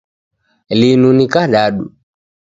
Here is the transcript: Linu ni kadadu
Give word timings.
Linu 0.79 1.09
ni 1.17 1.25
kadadu 1.33 1.85